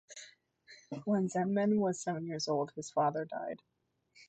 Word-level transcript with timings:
When 1.05 1.29
Zeman 1.29 1.77
was 1.79 2.01
seven 2.01 2.25
years 2.25 2.47
old, 2.47 2.71
his 2.71 2.89
father 2.89 3.23
died. 3.23 3.61